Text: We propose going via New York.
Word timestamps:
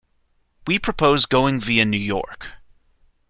We 0.65 0.79
propose 0.79 1.27
going 1.27 1.61
via 1.61 1.85
New 1.85 1.99
York. 1.99 2.53